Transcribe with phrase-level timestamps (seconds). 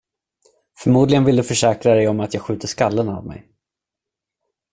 [0.77, 3.51] Förmodligen vill du försäkra dig om att jag skjuter skallen av mig.